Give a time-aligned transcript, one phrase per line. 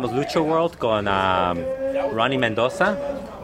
[0.00, 2.96] Lucha World con um, Ronnie Mendoza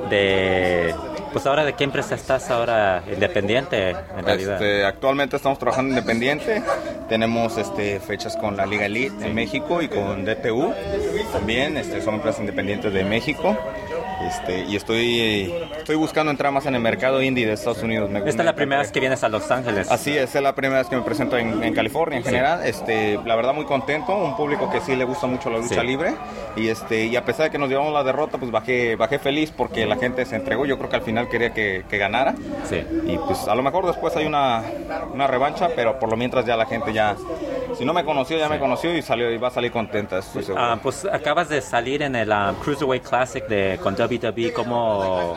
[0.09, 0.95] de
[1.33, 6.63] pues ahora de qué empresa estás ahora independiente en realidad Este, actualmente estamos trabajando independiente.
[7.09, 10.73] Tenemos este, fechas con la Liga Elite en México y con DTU
[11.33, 11.77] también.
[11.77, 13.59] Este, son empresas independientes de México
[14.23, 18.19] este, y estoy estoy buscando entrar más en el mercado indie de Estados Unidos Me-
[18.21, 20.55] esta me es la primera vez que vienes a Los Ángeles Así es, es la
[20.55, 22.65] primera vez que me presento en, en California en general.
[22.65, 25.87] Este, la verdad muy contento, un público que sí le gusta mucho la lucha Sí.
[25.87, 26.15] libre
[26.57, 29.51] y este y a pesar de que nos llevamos la derrota, pues bajé bajé feliz
[29.51, 30.67] porque la gente se entregó.
[30.67, 32.35] Yo creo que al final quería que, que ganara
[32.69, 34.63] sí y pues a lo mejor después hay una,
[35.13, 37.17] una revancha, pero por lo mientras ya la gente ya
[37.77, 40.19] si no me conoció ya me conoció y salió y va a salir contenta.
[40.19, 40.63] Estoy seguro.
[40.65, 45.35] Ah, pues acabas de salir en el um, Cruiserweight Classic de con WWE cómo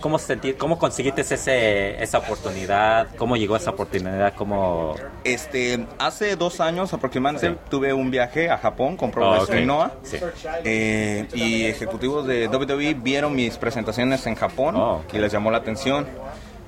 [0.00, 4.94] cómo senti- cómo conseguiste ese esa oportunidad cómo llegó esa oportunidad cómo
[5.24, 7.56] Este, hace dos años aproximadamente Sí.
[7.70, 9.66] tuve un viaje a Japón con Pro Oh, Wrestling ok.
[9.66, 9.92] Noah.
[10.02, 10.18] Sí.
[10.64, 15.14] Eh, y ejecutivos de WWE vieron mis presentaciones en Japón Oh, ok.
[15.14, 16.06] y les llamó la atención.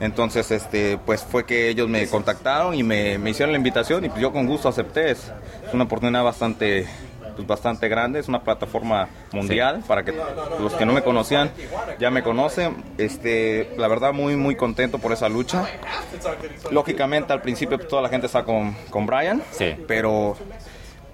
[0.01, 4.09] Entonces, este, pues fue que ellos me contactaron y me, me hicieron la invitación y
[4.09, 5.11] pues yo con gusto acepté.
[5.12, 5.31] Es,
[5.67, 6.87] es una oportunidad bastante,
[7.37, 10.13] pues bastante grande, es una plataforma mundial para que
[10.59, 11.51] los que no me conocían
[12.01, 12.83] ya me conocen.
[12.98, 15.67] Este, la verdad muy muy contento por esa lucha.
[16.70, 19.77] Lógicamente al principio pues, toda la gente está con, con Brian, Sí.
[19.87, 20.37] pero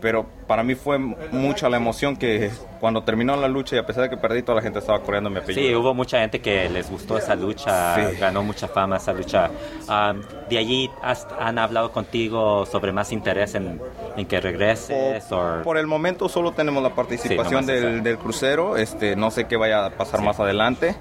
[0.01, 4.05] pero para mí fue mucha la emoción que cuando terminó la lucha y a pesar
[4.05, 5.67] de que perdí, toda la gente estaba coreando mi apellido.
[5.67, 8.17] Sí, hubo mucha gente que les gustó esa lucha, Sí.
[8.19, 9.51] ganó mucha fama esa lucha.
[9.89, 13.81] Um, de allí has- han hablado contigo sobre más interés en,
[14.17, 18.77] en que regreses Por, por el momento solo tenemos la participación Sí, del, del crucero.
[18.77, 20.95] Este, no sé qué vaya a pasar más adelante.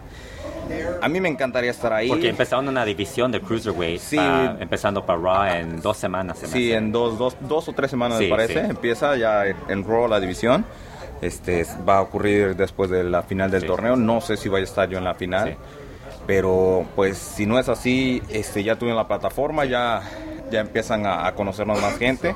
[1.01, 2.07] A mí me encantaría estar ahí.
[2.09, 4.17] porque empezaron una división de cruiserweight, Sí.
[4.59, 6.39] empezando para Raw en dos semanas.
[6.39, 8.53] se Sí, en dos, dos, dos o tres semanas Sí, me parece.
[8.53, 8.69] sí.
[8.69, 10.65] Empieza ya en, Raw la división.
[11.21, 13.95] Este va a ocurrir después de la final del torneo.
[13.95, 15.55] No sé si vaya a estar yo en la final.
[16.25, 20.01] Pero pues si no es así, este ya tuve la plataforma, ya,
[20.51, 22.35] ya empiezan a, a conocernos más gente.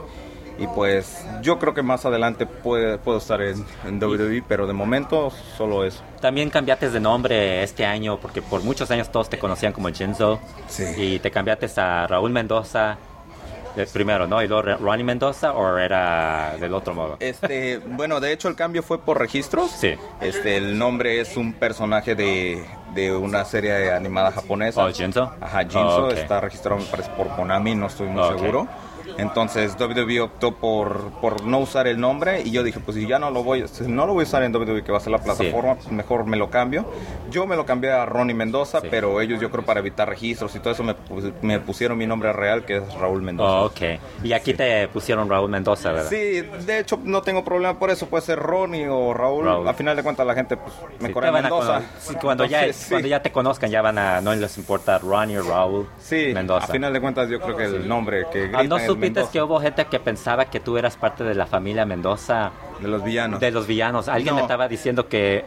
[0.60, 4.74] Y pues yo creo que más adelante puede, puedo estar en, en WWE, pero de
[4.74, 6.02] momento solo eso.
[6.20, 10.40] También cambiaste de nombre este año porque por muchos años todos te conocían como Jinzo
[10.68, 10.86] Sí.
[10.98, 12.98] y te cambiaste a Raúl Mendoza
[13.94, 14.42] primero, ¿no?
[14.44, 17.16] Y luego Ronnie Mendoza o era del otro modo.
[17.22, 19.72] Este, bueno, de hecho el cambio fue por registros.
[19.72, 19.96] Sí.
[20.20, 22.64] Este, el nombre es un personaje de,
[22.94, 24.84] de una serie animada japonesa.
[24.84, 25.32] Oh, Jinzo.
[25.40, 26.12] Ajá, Jinzo Oh, ok.
[26.18, 28.38] está registrado me parece por Konami, no estoy muy Ok.
[28.40, 28.68] seguro.
[29.18, 33.20] Entonces WWE optó por, por no usar el nombre y yo dije, pues si ya
[33.20, 35.12] no lo voy, si no lo voy a usar en WWE que va a ser
[35.12, 36.86] la plataforma, pues mejor me lo cambio.
[37.30, 38.88] Yo me lo cambié a Ronnie Mendoza, Sí.
[38.90, 40.96] pero ellos yo creo para evitar registros y todo eso me,
[41.42, 43.62] me pusieron mi nombre real que es Raúl Mendoza.
[43.62, 43.82] Oh, ok.
[44.24, 46.10] Y aquí te pusieron Raúl Mendoza, ¿verdad?
[46.10, 49.46] Sí, de hecho no tengo problema por eso, puede ser Ronnie o Raúl.
[49.46, 49.68] Raúl.
[49.68, 51.82] A final de cuentas la gente pues, me Sí, corre a Mendoza.
[52.00, 52.90] sí, cuando, ya, Entonces, sí.
[52.92, 54.22] cuando ya te conozcan, ya van a.
[54.22, 56.66] No les importa Ronnie o Raúl Sí, Mendoza.
[56.66, 59.32] a final de cuentas yo creo que el nombre que Ah, gritan ¿No es supiste
[59.32, 63.04] que hubo gente que pensaba que tú eras parte de la familia Mendoza, de los
[63.04, 63.40] villanos.
[63.40, 64.08] de los villanos?
[64.08, 65.46] Alguien me estaba diciendo que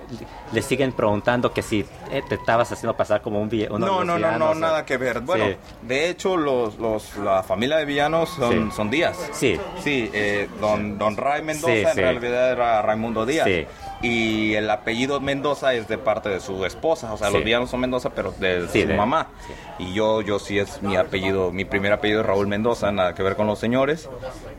[0.53, 3.91] le siguen preguntando que si eh, te estabas haciendo pasar como un vi- uno de
[3.93, 5.21] No, no, no, no, o- nada que ver.
[5.21, 5.57] Bueno, Sí.
[5.83, 8.77] de hecho, los, los, la familia de villanos son, Sí.
[8.77, 9.19] son Díaz.
[9.33, 9.59] Sí.
[9.83, 13.47] Sí, eh, don, don Ray Mendoza Sí, en realidad era Raimundo Díaz.
[13.47, 13.67] Sí.
[14.05, 17.13] Y el apellido Mendoza es de parte de su esposa.
[17.13, 17.35] O sea, Sí.
[17.35, 19.29] los villanos son Mendoza, pero de Sí, su de- mamá.
[19.79, 23.23] Y yo, yo sí es mi apellido, mi primer apellido es Raúl Mendoza, nada que
[23.23, 24.11] ver con los señores.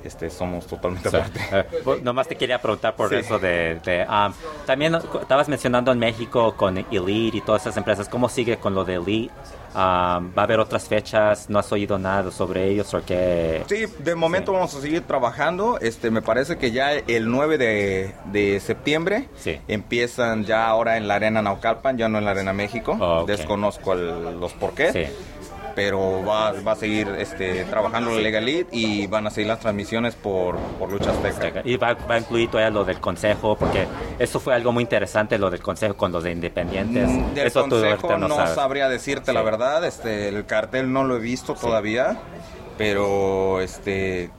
[0.04, 1.42] Este, somos totalmente O sea, aparte.
[1.52, 3.80] eh, pues, nomás te quería preguntar por eso de...
[3.86, 4.34] de, um,
[4.66, 8.10] también estabas mencionando en México con Elite y todas esas empresas.
[8.10, 9.34] ¿Cómo sigue con lo de Elite?
[9.76, 11.50] Um, ¿Va a haber otras fechas?
[11.50, 13.64] ¿No has oído nada sobre ellos o qué?
[13.68, 15.78] Sí, de momento vamos a seguir trabajando.
[15.82, 19.60] Este, me parece que ya el 9 de, de septiembre Sí.
[19.68, 22.98] empiezan ya ahora en la Arena Naucalpan, ya no en la Arena México.
[23.00, 23.26] Oh.
[23.26, 24.94] Desconozco el- los por qué.
[24.94, 25.04] Sí.
[25.76, 30.16] Pero va, va a seguir este, trabajando la Legalit y van a seguir las transmisiones
[30.16, 31.62] por, por Lucha Azteca.
[31.66, 33.86] Y va, va a incluir todavía lo del consejo, porque
[34.18, 37.10] eso fue algo muy interesante, lo del consejo con los de independientes.
[37.10, 41.18] Mm, Del eso consejo no, no, sabría decirte la verdad, este, el cartel no lo
[41.18, 42.18] he visto todavía,
[42.78, 44.32] pero este,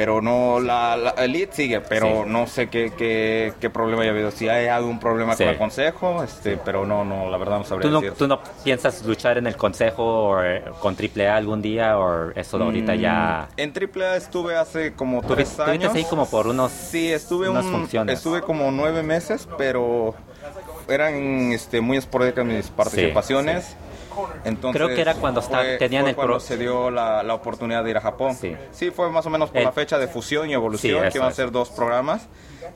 [0.00, 2.30] pero no, la, la Elite sigue, pero Sí.
[2.30, 5.44] no sé qué, qué, qué problema haya habido, si hay algún problema Sí.
[5.44, 8.18] con el consejo, este, pero no, no, la verdad no sabría ¿Tú no, decirte.
[8.18, 12.56] ¿Tú no piensas luchar en el consejo o eh, con AAA algún día o eso
[12.56, 13.48] de ahorita ya...
[13.58, 15.94] Mm, En AAA estuve hace como tres años.
[15.94, 16.72] ahí como por unos...
[16.72, 18.16] Sí, estuve unas un- funciones.
[18.16, 20.14] estuve como nueve meses, pero
[20.88, 23.76] eran este, muy esporádicas mis participaciones.
[24.44, 27.34] Entonces, Creo que era cuando fue- tenían fue el cuando pro- se dio la, la
[27.34, 28.34] oportunidad de ir a Japón.
[28.34, 28.56] Sí.
[28.90, 31.30] fue más o menos por El- la fecha de fusión y evolución, Sí, que iban
[31.30, 32.28] a ser dos programas.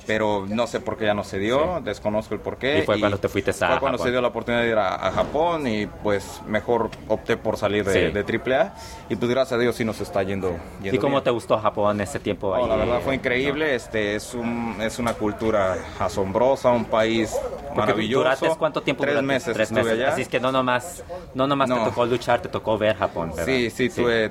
[0.07, 2.79] Pero no sé por qué ya no se dio, desconozco el por qué.
[2.81, 4.07] Y fue cuando te fuiste a Fue cuando Japón.
[4.07, 7.85] se dio la oportunidad de ir a, a Japón y pues mejor opté por salir
[7.85, 8.13] de, Sí.
[8.13, 8.75] de AAA
[9.09, 11.25] y pues gracias a Dios sí nos está yendo, yendo ¿Y cómo bien.
[11.25, 12.69] te gustó Japón ese tiempo No, ahí?
[12.69, 18.23] la verdad fue increíble, este es un es una cultura asombrosa, un país Porque maravilloso.
[18.25, 19.03] ¿Duraste cuánto tiempo?
[19.05, 19.93] Tres meses Tres meses.
[19.93, 20.09] allá.
[20.11, 21.03] Así es que no nomás,
[21.35, 21.85] no nomás te No.
[21.85, 23.45] tocó luchar, te tocó ver Japón, ¿verdad?
[23.47, 24.31] Sí, sí, tuve.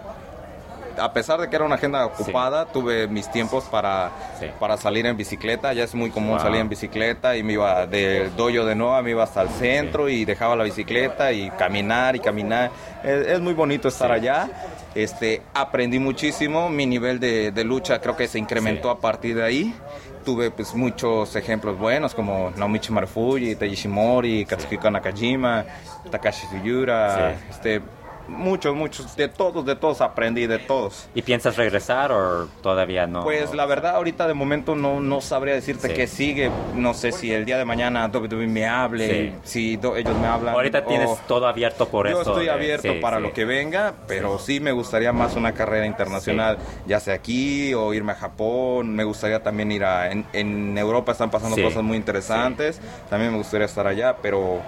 [0.97, 4.47] A pesar de que era una agenda ocupada, tuve mis tiempos para, Sí.
[4.59, 5.73] para salir en bicicleta.
[5.73, 6.39] Ya es muy común Wow.
[6.41, 10.09] salir en bicicleta y me iba del doyo de Noa, me iba hasta el centro
[10.09, 12.71] y dejaba la bicicleta y caminar y caminar.
[13.03, 14.15] Es, es muy bonito estar Sí.
[14.15, 14.49] allá.
[14.95, 16.69] Este, aprendí muchísimo.
[16.69, 18.95] Mi nivel de, de lucha creo que se incrementó Sí.
[18.97, 19.75] a partir de ahí.
[20.23, 25.65] Tuve pues muchos ejemplos buenos como Naomichi Marufuji, Taiji Shimori, Katsuhiko Nakajima,
[26.09, 27.45] Takashi Suyura, Sí.
[27.49, 27.81] este
[28.27, 31.07] muchos, muchos, de todos, de todos aprendí, de todos.
[31.15, 33.23] ¿Y piensas regresar o todavía no?
[33.23, 35.93] Pues la verdad ahorita de momento no, no sabría decirte Sí.
[35.93, 40.17] qué sigue, no sé si el día de mañana WWE me hable, si do- ellos
[40.17, 40.55] me hablan.
[40.55, 42.31] Ahorita tienes o- todo abierto por yo eso.
[42.31, 43.23] estoy de- abierto sí, para sí.
[43.23, 44.59] lo que venga, pero sí.
[44.59, 48.95] me gustaría más una carrera internacional, ya sea aquí o irme a Japón.
[48.95, 50.11] Me gustaría también ir a.
[50.11, 51.63] En, en Europa están pasando Sí.
[51.63, 52.79] cosas muy interesantes.
[53.09, 54.59] También me gustaría estar allá, pero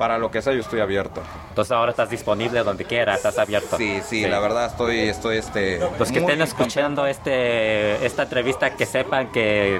[0.00, 1.20] para lo que sea yo estoy abierto.
[1.50, 3.76] Entonces ahora estás disponible donde quieras, estás abierto.
[3.76, 5.78] Sí, sí, la verdad estoy, estoy este.
[5.98, 9.78] Los que estén escuchando este esta entrevista que sepan que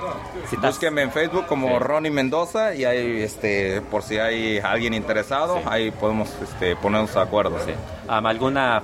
[0.50, 1.78] si estás Búsquenme en Facebook como Sí.
[1.78, 5.62] Ronnie Mendoza y ahí, este, por si hay alguien interesado, Sí.
[5.67, 7.58] ahí podemos este, ponernos de acuerdo.
[7.64, 7.72] Sí.
[8.06, 8.82] ¿Alguna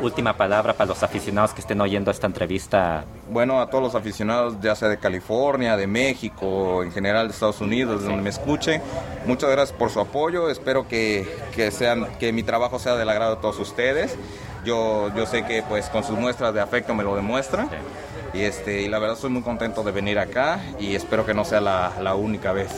[0.00, 3.04] última palabra para los aficionados que estén oyendo esta entrevista?
[3.30, 7.60] Bueno, a todos los aficionados, ya sea de California, de México, en general de Estados
[7.60, 8.82] Unidos, de donde me escuchen,
[9.26, 10.50] muchas gracias por su apoyo.
[10.50, 14.16] Espero que, que, sean, que mi trabajo sea del agrado de todos ustedes.
[14.64, 17.68] Yo, yo sé que pues con sus muestras de afecto me lo demuestran.
[17.68, 18.38] Sí.
[18.38, 21.44] Y, este, y la verdad estoy muy contento de venir acá y espero que no
[21.44, 22.70] sea la, la única vez.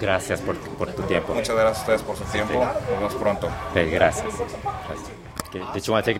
[0.00, 1.34] Gracias por, por tu tiempo.
[1.34, 2.54] Muchas gracias a ustedes por su tiempo.
[2.54, 3.48] Nos vemos pronto.
[3.70, 4.26] Okay, gracias.
[4.26, 5.26] gracias.
[5.48, 6.14] Okay,